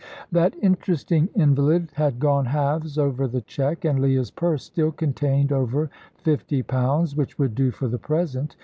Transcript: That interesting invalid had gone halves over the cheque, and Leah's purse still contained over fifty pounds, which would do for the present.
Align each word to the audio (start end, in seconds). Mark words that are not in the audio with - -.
That 0.31 0.55
interesting 0.63 1.29
invalid 1.35 1.91
had 1.93 2.17
gone 2.19 2.47
halves 2.47 2.97
over 2.97 3.27
the 3.27 3.41
cheque, 3.41 3.85
and 3.85 3.99
Leah's 3.99 4.31
purse 4.31 4.63
still 4.63 4.91
contained 4.91 5.51
over 5.51 5.91
fifty 6.15 6.63
pounds, 6.63 7.15
which 7.15 7.37
would 7.37 7.53
do 7.53 7.69
for 7.69 7.87
the 7.87 7.99
present. 7.99 8.55